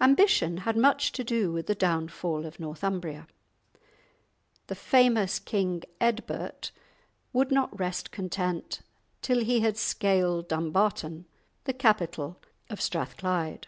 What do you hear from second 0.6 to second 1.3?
had much to